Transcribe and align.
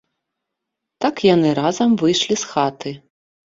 Так 1.05 1.15
яны 1.35 1.49
разам 1.61 1.95
выйшлі 2.05 2.41
з 2.45 2.53
хаты. 2.55 2.99